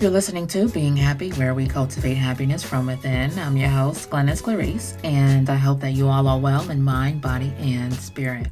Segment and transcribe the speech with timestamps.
[0.00, 3.36] You're listening to Being Happy, where we cultivate happiness from within.
[3.36, 7.20] I'm your host, Glennis Clarice, and I hope that you all are well in mind,
[7.20, 8.46] body, and spirit.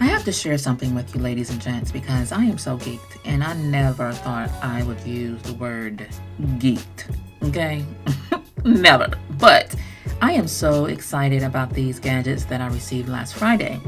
[0.00, 3.18] I have to share something with you, ladies and gents, because I am so geeked,
[3.26, 6.08] and I never thought I would use the word
[6.40, 7.14] geeked.
[7.42, 7.84] Okay?
[8.64, 9.10] never.
[9.32, 9.76] But
[10.22, 13.78] I am so excited about these gadgets that I received last Friday.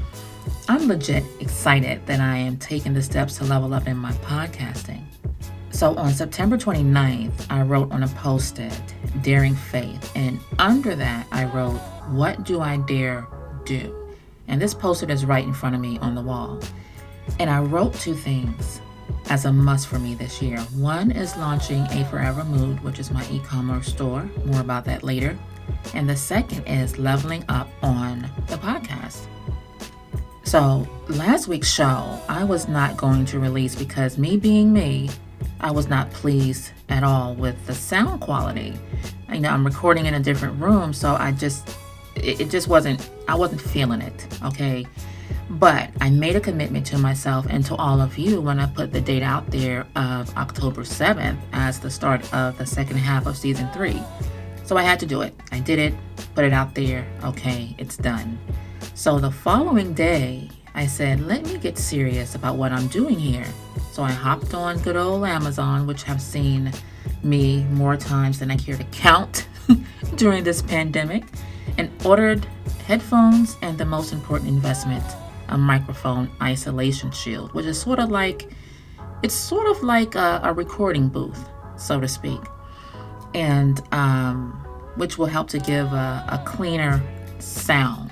[0.68, 5.01] I'm legit excited that I am taking the steps to level up in my podcasting.
[5.82, 8.80] So on September 29th, I wrote on a post it,
[9.20, 10.12] Daring Faith.
[10.14, 13.26] And under that, I wrote, What do I dare
[13.64, 14.14] do?
[14.46, 16.60] And this post it is right in front of me on the wall.
[17.40, 18.80] And I wrote two things
[19.28, 20.60] as a must for me this year.
[20.76, 24.30] One is launching a Forever Mood, which is my e commerce store.
[24.44, 25.36] More about that later.
[25.94, 29.26] And the second is leveling up on the podcast.
[30.44, 35.10] So, last week's show, I was not going to release because me being me,
[35.62, 38.74] I was not pleased at all with the sound quality.
[39.32, 41.76] You know, I'm recording in a different room, so I just,
[42.16, 44.84] it, it just wasn't, I wasn't feeling it, okay?
[45.48, 48.92] But I made a commitment to myself and to all of you when I put
[48.92, 53.36] the date out there of October 7th as the start of the second half of
[53.36, 54.02] season three.
[54.64, 55.34] So I had to do it.
[55.52, 55.94] I did it,
[56.34, 57.06] put it out there.
[57.24, 58.38] Okay, it's done.
[58.94, 63.46] So the following day, I said, let me get serious about what I'm doing here.
[63.92, 66.72] So I hopped on good old Amazon, which have seen
[67.22, 69.46] me more times than I care to count
[70.16, 71.24] during this pandemic,
[71.76, 72.46] and ordered
[72.86, 75.04] headphones and the most important investment,
[75.48, 78.50] a microphone isolation shield, which is sort of like
[79.22, 81.46] it's sort of like a, a recording booth,
[81.76, 82.40] so to speak,
[83.34, 84.52] and um,
[84.96, 87.02] which will help to give a, a cleaner
[87.40, 88.11] sound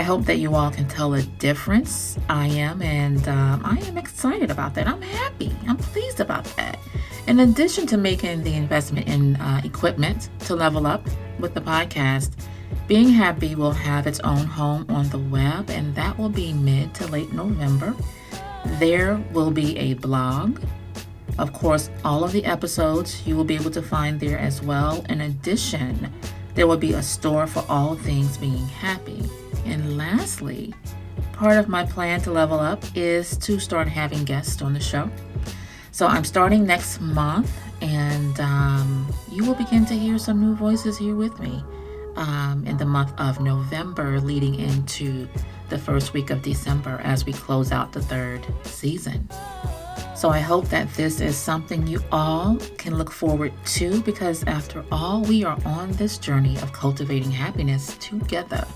[0.00, 2.18] I hope that you all can tell a difference.
[2.30, 4.88] I am, and um, I am excited about that.
[4.88, 5.54] I'm happy.
[5.68, 6.78] I'm pleased about that.
[7.26, 11.06] In addition to making the investment in uh, equipment to level up
[11.38, 12.30] with the podcast,
[12.88, 16.94] Being Happy will have its own home on the web, and that will be mid
[16.94, 17.94] to late November.
[18.78, 20.62] There will be a blog.
[21.38, 25.04] Of course, all of the episodes you will be able to find there as well.
[25.10, 26.10] In addition,
[26.54, 29.22] there will be a store for all things being happy.
[29.64, 30.74] And lastly,
[31.32, 35.10] part of my plan to level up is to start having guests on the show.
[35.92, 37.52] So I'm starting next month,
[37.82, 41.62] and um, you will begin to hear some new voices here with me
[42.16, 45.28] um, in the month of November, leading into
[45.68, 49.28] the first week of December as we close out the third season.
[50.20, 54.84] So I hope that this is something you all can look forward to because, after
[54.92, 58.66] all, we are on this journey of cultivating happiness together.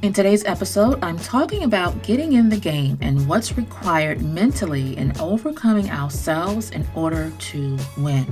[0.00, 5.12] In today's episode, I'm talking about getting in the game and what's required mentally in
[5.20, 8.26] overcoming ourselves in order to win.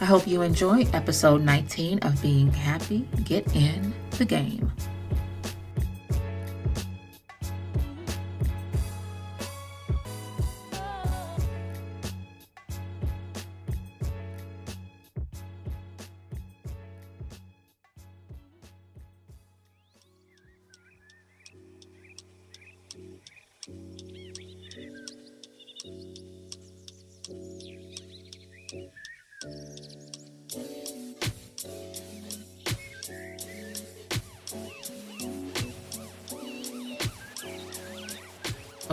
[0.00, 3.06] I hope you enjoy episode 19 of Being Happy.
[3.22, 4.72] Get in the game.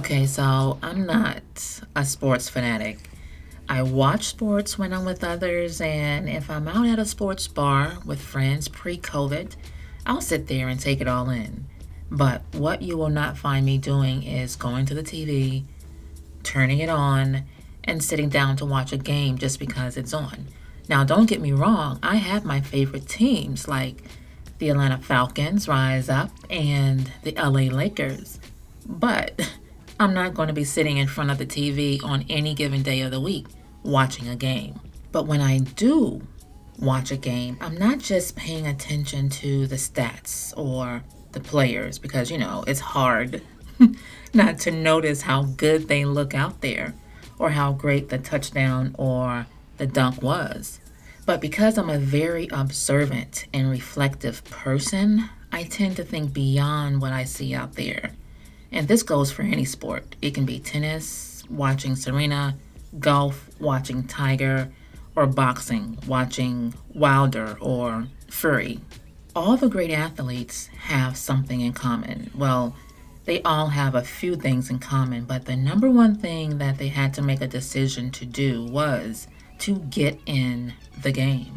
[0.08, 3.10] Okay, so I'm not a sports fanatic.
[3.68, 7.98] I watch sports when I'm with others, and if I'm out at a sports bar
[8.06, 9.58] with friends pre COVID,
[10.06, 11.66] I'll sit there and take it all in.
[12.10, 15.66] But what you will not find me doing is going to the TV,
[16.42, 17.44] turning it on,
[17.84, 20.48] and sitting down to watch a game just because it's on.
[20.88, 24.04] Now, don't get me wrong, I have my favorite teams like
[24.60, 28.40] the Atlanta Falcons, Rise Up, and the LA Lakers.
[28.88, 29.52] But
[30.00, 33.02] I'm not going to be sitting in front of the TV on any given day
[33.02, 33.48] of the week
[33.82, 34.80] watching a game.
[35.12, 36.22] But when I do
[36.78, 41.02] watch a game, I'm not just paying attention to the stats or
[41.32, 43.42] the players because, you know, it's hard
[44.34, 46.94] not to notice how good they look out there
[47.40, 49.48] or how great the touchdown or
[49.78, 50.80] the dunk was.
[51.26, 57.14] But because I'm a very observant and reflective person, I tend to think beyond what
[57.14, 58.12] I see out there.
[58.72, 60.16] And this goes for any sport.
[60.22, 62.56] It can be tennis, watching Serena,
[63.00, 64.70] golf, watching Tiger,
[65.16, 68.80] or boxing, watching Wilder or Fury.
[69.36, 72.30] All the great athletes have something in common.
[72.36, 72.76] Well,
[73.28, 76.88] They all have a few things in common, but the number one thing that they
[76.88, 79.28] had to make a decision to do was
[79.60, 81.56] to get in the game.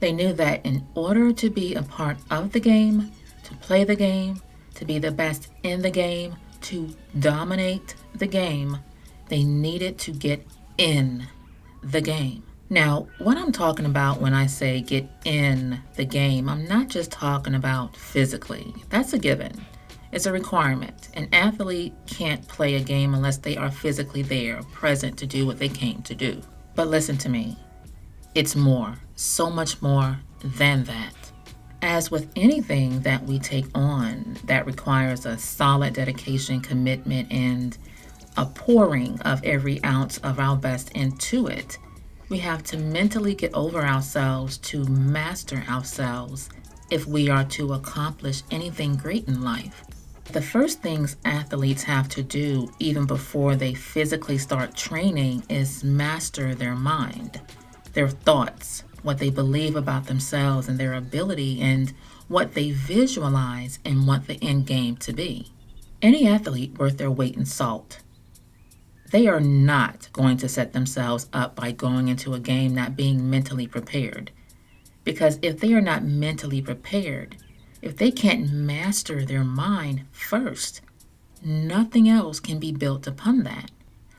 [0.00, 3.12] They knew that in order to be a part of the game,
[3.44, 4.42] to play the game,
[4.80, 6.88] to be the best in the game, to
[7.18, 8.78] dominate the game,
[9.28, 10.44] they needed to get
[10.78, 11.26] in
[11.82, 12.42] the game.
[12.70, 17.12] Now, what I'm talking about when I say get in the game, I'm not just
[17.12, 18.74] talking about physically.
[18.88, 19.52] That's a given.
[20.12, 21.10] It's a requirement.
[21.12, 25.58] An athlete can't play a game unless they are physically there, present to do what
[25.58, 26.40] they came to do.
[26.74, 27.58] But listen to me.
[28.34, 31.19] It's more, so much more than that.
[31.82, 37.76] As with anything that we take on that requires a solid dedication, commitment, and
[38.36, 41.78] a pouring of every ounce of our best into it,
[42.28, 46.50] we have to mentally get over ourselves to master ourselves
[46.90, 49.84] if we are to accomplish anything great in life.
[50.32, 56.54] The first things athletes have to do, even before they physically start training, is master
[56.54, 57.40] their mind,
[57.94, 61.92] their thoughts, what they believe about themselves and their ability, and
[62.28, 65.50] what they visualize and want the end game to be.
[66.02, 68.00] Any athlete worth their weight in salt
[69.10, 73.28] they are not going to set themselves up by going into a game not being
[73.28, 74.30] mentally prepared.
[75.02, 77.36] Because if they are not mentally prepared,
[77.82, 80.80] if they can't master their mind first,
[81.42, 83.70] nothing else can be built upon that.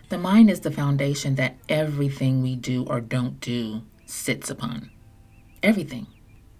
[0.10, 4.92] The mind is the foundation that everything we do or don't do sits upon.
[5.64, 6.08] Everything.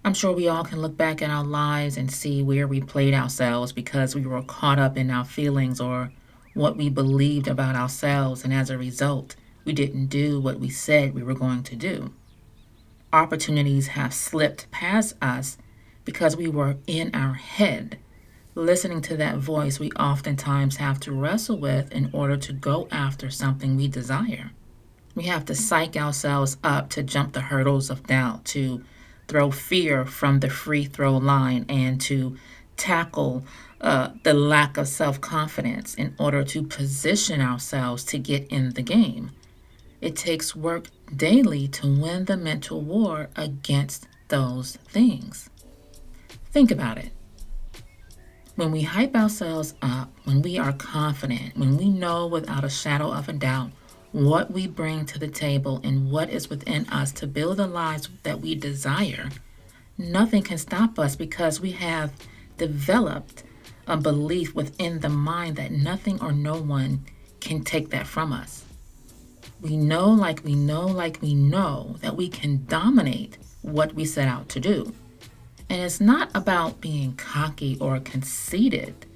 [0.04, 3.14] I'm sure we all can look back at our lives and see where we played
[3.14, 6.10] ourselves because we were caught up in our feelings or
[6.54, 11.14] what we believed about ourselves, and as a result, we didn't do what we said
[11.14, 12.12] we were going to do.
[13.12, 15.56] Opportunities have slipped past us
[16.04, 17.98] because we were in our head,
[18.54, 23.30] listening to that voice we oftentimes have to wrestle with in order to go after
[23.30, 24.50] something we desire.
[25.14, 28.82] We have to psych ourselves up to jump the hurdles of doubt, to
[29.28, 32.36] throw fear from the free throw line, and to
[32.76, 33.44] tackle
[33.80, 38.82] uh, the lack of self confidence in order to position ourselves to get in the
[38.82, 39.30] game.
[40.00, 45.50] It takes work daily to win the mental war against those things.
[46.50, 47.10] Think about it.
[48.56, 53.12] When we hype ourselves up, when we are confident, when we know without a shadow
[53.12, 53.70] of a doubt
[54.12, 58.08] what we bring to the table and what is within us to build the lives
[58.22, 59.30] that we desire,
[59.96, 62.12] nothing can stop us because we have
[62.58, 63.42] developed
[63.86, 67.04] a belief within the mind that nothing or no one
[67.40, 68.64] can take that from us.
[69.60, 74.28] We know, like we know, like we know, that we can dominate what we set
[74.28, 74.92] out to do.
[75.70, 79.06] And it's not about being cocky or conceited.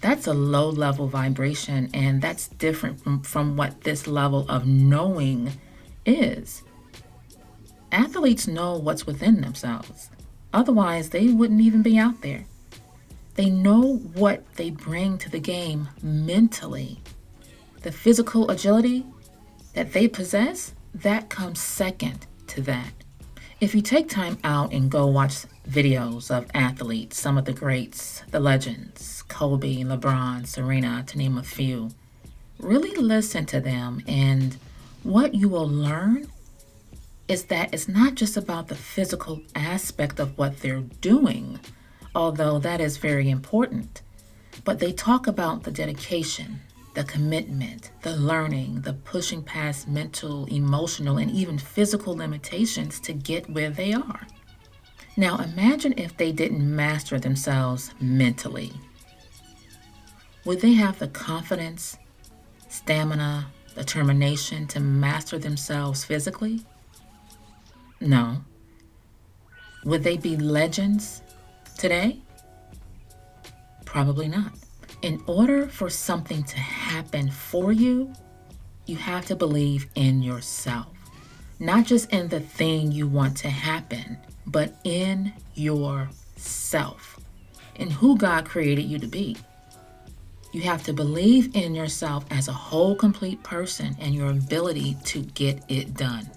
[0.00, 5.52] That's a low level vibration, and that's different from, from what this level of knowing
[6.06, 6.62] is.
[7.90, 10.10] Athletes know what's within themselves,
[10.52, 12.44] otherwise, they wouldn't even be out there.
[13.34, 17.00] They know what they bring to the game mentally.
[17.82, 19.06] The physical agility
[19.74, 22.92] that they possess, that comes second to that.
[23.60, 28.22] If you take time out and go watch videos of athletes, some of the greats,
[28.30, 31.90] the legends, Kobe, LeBron, Serena, to name a few,
[32.58, 34.02] really listen to them.
[34.08, 34.56] And
[35.02, 36.26] what you will learn
[37.28, 41.60] is that it's not just about the physical aspect of what they're doing,
[42.14, 44.00] although that is very important.
[44.64, 46.60] But they talk about the dedication,
[46.94, 53.50] the commitment, the learning, the pushing past mental, emotional, and even physical limitations to get
[53.50, 54.26] where they are.
[55.18, 58.72] Now, imagine if they didn't master themselves mentally.
[60.44, 61.98] Would they have the confidence,
[62.68, 66.64] stamina, determination to master themselves physically?
[68.00, 68.44] No.
[69.84, 71.22] Would they be legends
[71.78, 72.18] Today?
[73.84, 74.52] Probably not.
[75.02, 78.12] In order for something to happen for you,
[78.86, 80.88] you have to believe in yourself.
[81.60, 84.18] Not just in the thing you want to happen,
[84.50, 87.20] but in yourself,
[87.76, 89.36] in who God created you to be.
[90.52, 95.20] You have to believe in yourself as a whole, complete person and your ability to
[95.20, 96.30] get it done.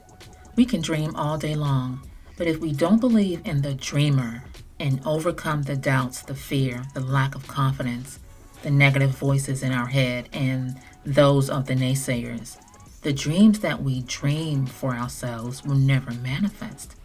[0.55, 2.01] We can dream all day long,
[2.37, 4.43] but if we don't believe in the dreamer,
[4.81, 8.17] and overcome the doubts, the fear, the lack of confidence,
[8.63, 10.75] the negative voices in our head, and
[11.05, 12.57] those of the naysayers.
[13.03, 16.95] The dreams that we dream for ourselves will never manifest,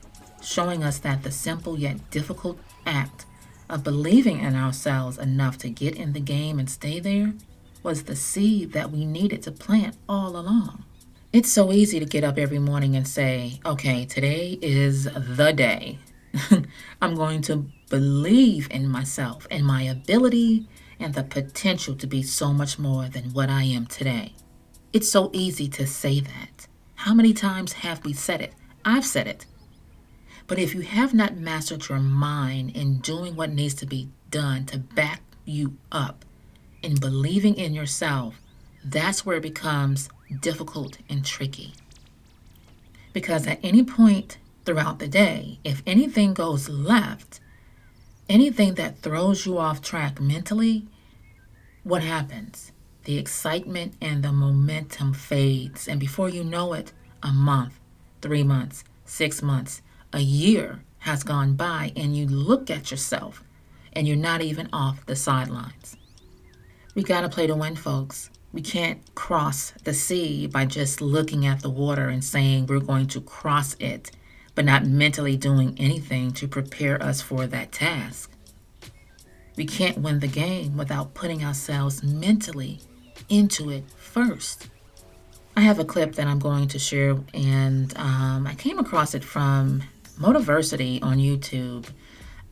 [0.42, 3.26] showing us that the simple yet difficult act
[3.68, 7.34] of believing in ourselves enough to get in the game and stay there
[7.82, 10.84] was the seed that we needed to plant all along.
[11.32, 15.98] It's so easy to get up every morning and say, okay, today is the day.
[17.02, 20.66] I'm going to believe in myself and my ability
[20.98, 24.34] and the potential to be so much more than what I am today.
[24.92, 26.66] It's so easy to say that.
[26.94, 28.54] How many times have we said it?
[28.84, 29.46] I've said it.
[30.46, 34.64] But if you have not mastered your mind in doing what needs to be done
[34.66, 36.24] to back you up
[36.82, 38.40] in believing in yourself,
[38.84, 40.08] that's where it becomes
[40.40, 41.74] difficult and tricky.
[43.12, 47.40] Because at any point throughout the day, if anything goes left,
[48.28, 50.86] anything that throws you off track mentally,
[51.82, 52.72] what happens?
[53.04, 55.88] The excitement and the momentum fades.
[55.88, 57.78] And before you know it, a month,
[58.20, 59.82] three months, six months,
[60.16, 63.44] a year has gone by, and you look at yourself
[63.92, 65.96] and you're not even off the sidelines.
[66.94, 68.30] We got to play to win, folks.
[68.52, 73.08] We can't cross the sea by just looking at the water and saying we're going
[73.08, 74.10] to cross it,
[74.54, 78.32] but not mentally doing anything to prepare us for that task.
[79.56, 82.80] We can't win the game without putting ourselves mentally
[83.28, 84.68] into it first.
[85.54, 89.24] I have a clip that I'm going to share, and um, I came across it
[89.24, 89.82] from
[90.18, 91.86] Motiversity on YouTube.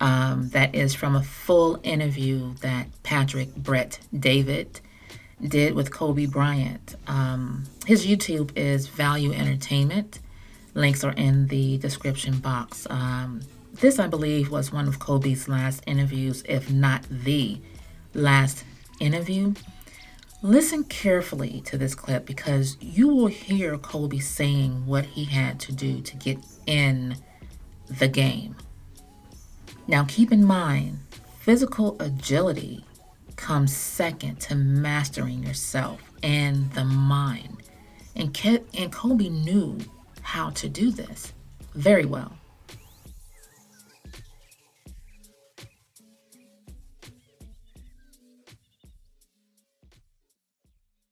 [0.00, 4.80] Um, that is from a full interview that Patrick Brett David
[5.40, 6.96] did with Kobe Bryant.
[7.06, 10.20] Um, his YouTube is Value Entertainment.
[10.74, 12.86] Links are in the description box.
[12.90, 13.40] Um,
[13.74, 17.60] this, I believe, was one of Kobe's last interviews, if not the
[18.14, 18.64] last
[19.00, 19.54] interview.
[20.42, 25.72] Listen carefully to this clip because you will hear Kobe saying what he had to
[25.72, 27.16] do to get in
[27.88, 28.56] the game.
[29.86, 30.98] Now, keep in mind,
[31.40, 32.84] physical agility
[33.36, 37.62] comes second to mastering yourself and the mind.
[38.16, 39.78] And, Ke- and Kobe knew
[40.22, 41.32] how to do this
[41.74, 42.32] very well.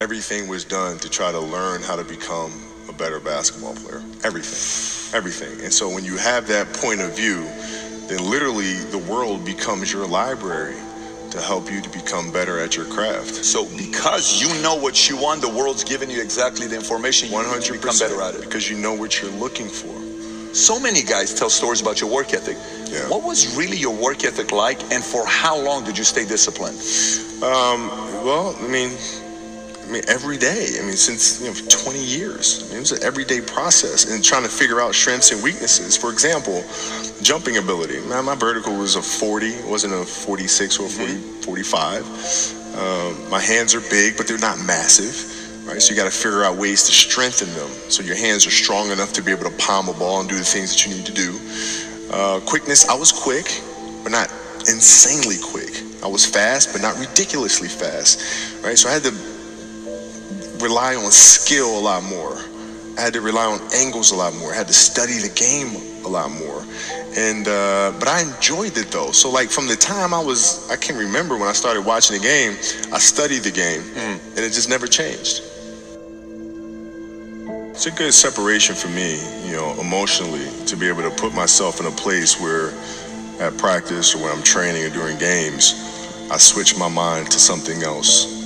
[0.01, 2.53] Everything was done to try to learn how to become
[2.93, 4.03] a better basketball player.
[4.25, 5.17] Everything.
[5.17, 5.61] Everything.
[5.65, 7.45] And so when you have that point of view,
[8.09, 10.77] then literally the world becomes your library
[11.31, 13.35] to help you to become better at your craft.
[13.45, 17.37] So because you know what you want, the world's giving you exactly the information you
[17.37, 18.43] 100% to become better at it.
[18.43, 19.95] Because you know what you're looking for.
[20.55, 22.59] So many guys tell stories about your work ethic.
[22.93, 23.09] Yeah.
[23.09, 26.77] What was really your work ethic like, and for how long did you stay disciplined?
[27.43, 27.89] Um,
[28.23, 28.91] well, I mean,
[29.93, 30.69] I mean, every day.
[30.81, 32.65] I mean, since you know, 20 years.
[32.65, 35.99] I mean, it was an everyday process and trying to figure out strengths and weaknesses.
[35.99, 36.65] For example,
[37.21, 38.01] jumping ability.
[38.09, 41.41] Man, my vertical was a 40, wasn't a 46 or a 40, mm-hmm.
[41.43, 42.09] 45.
[42.73, 45.13] Um, my hands are big, but they're not massive.
[45.69, 48.51] Right, so you got to figure out ways to strengthen them so your hands are
[48.51, 50.97] strong enough to be able to palm a ball and do the things that you
[50.97, 51.39] need to do.
[52.11, 53.61] Uh, quickness, I was quick,
[54.03, 55.83] but not insanely quick.
[56.03, 58.65] I was fast, but not ridiculously fast.
[58.65, 59.32] Right, so I had to
[60.63, 62.39] rely on skill a lot more.
[62.97, 64.53] I had to rely on angles a lot more.
[64.53, 66.65] I had to study the game a lot more.
[67.17, 69.13] And uh, but I enjoyed it though.
[69.13, 72.23] So like from the time I was, I can't remember when I started watching the
[72.23, 72.53] game,
[72.93, 74.37] I studied the game, mm.
[74.37, 75.43] and it just never changed.
[77.73, 81.81] It's a good separation for me, you know, emotionally, to be able to put myself
[81.81, 82.71] in a place where
[83.41, 85.75] at practice or when I'm training or during games,
[86.31, 88.42] I switch my mind to something else.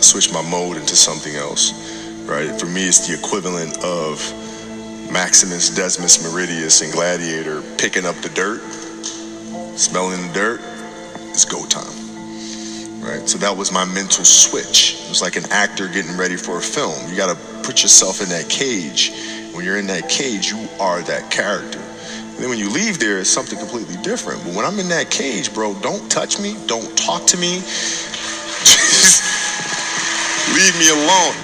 [0.00, 1.72] Switch my mode into something else,
[2.26, 2.58] right?
[2.58, 4.18] For me, it's the equivalent of
[5.12, 8.60] Maximus Decimus Meridius and Gladiator picking up the dirt,
[9.76, 10.60] smelling the dirt,
[11.30, 11.90] it's go time.
[13.00, 13.28] Right?
[13.28, 15.02] So that was my mental switch.
[15.04, 17.10] It was like an actor getting ready for a film.
[17.10, 19.12] You got to put yourself in that cage.
[19.52, 21.80] When you're in that cage, you are that character.
[21.80, 24.44] And then when you leave there, it's something completely different.
[24.44, 27.62] But when I'm in that cage, bro, don't touch me, don't talk to me.
[30.54, 31.34] Leave me alone.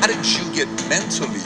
[0.00, 1.40] How did you get mentally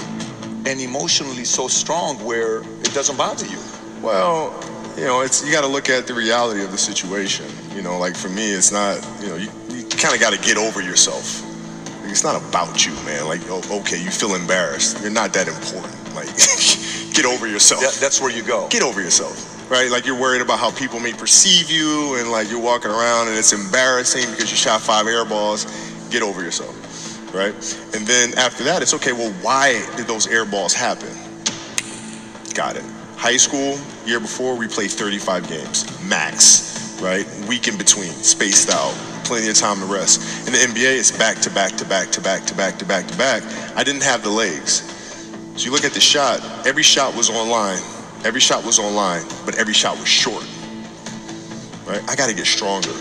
[0.67, 3.59] and emotionally so strong where it doesn't bother you?
[4.03, 4.53] Well,
[4.97, 7.47] you know, it's you got to look at the reality of the situation.
[7.75, 8.97] You know, like for me, it's not.
[9.23, 11.47] You know, you, you kind of got to get over yourself.
[12.05, 13.27] It's not about you, man.
[13.27, 15.01] Like, okay, you feel embarrassed.
[15.01, 15.95] You're not that important.
[16.15, 16.27] Like,
[17.15, 17.81] get over yourself.
[17.81, 18.69] That, that's where you go.
[18.69, 19.91] Get over yourself, right?
[19.91, 23.39] Like, you're worried about how people may perceive you, and like you're walking around and
[23.39, 25.65] it's embarrassing because you shot five air balls.
[26.11, 26.77] Get over yourself
[27.33, 27.55] right?
[27.95, 31.11] And then after that, it's okay, well, why did those air balls happen?
[32.55, 32.85] Got it.
[33.17, 37.27] High school, year before, we played 35 games, max, right?
[37.49, 38.93] Week in between, spaced out,
[39.25, 40.47] plenty of time to rest.
[40.47, 43.07] In the NBA, it's back to back to back to back to back to back
[43.07, 43.43] to back.
[43.77, 44.83] I didn't have the legs.
[45.57, 47.79] So you look at the shot, every shot was online.
[48.25, 50.45] Every shot was online, but every shot was short.
[51.87, 52.03] Right?
[52.09, 52.93] I got to get stronger.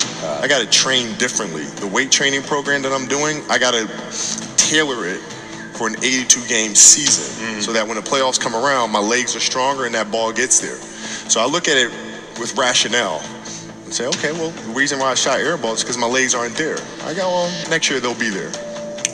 [0.42, 1.64] I got to train differently.
[1.64, 3.86] The weight training program that I'm doing, I got to
[4.58, 5.20] tailor it
[5.74, 7.62] for an 82 game season mm.
[7.62, 10.60] so that when the playoffs come around, my legs are stronger and that ball gets
[10.60, 10.76] there.
[11.30, 11.92] So I look at it
[12.40, 13.22] with rationale
[13.84, 16.34] and say, okay, well, the reason why I shot air balls is because my legs
[16.34, 16.78] aren't there.
[17.04, 18.50] I go, well, next year they'll be there.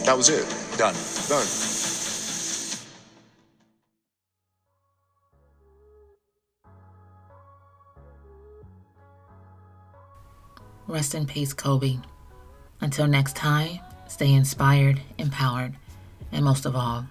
[0.06, 0.46] That was it.
[0.78, 0.96] Done.
[1.28, 1.46] Done.
[10.88, 11.98] Rest in peace, Kobe.
[12.80, 15.74] Until next time, stay inspired, empowered,
[16.32, 17.06] and most of all,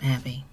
[0.00, 0.44] happy.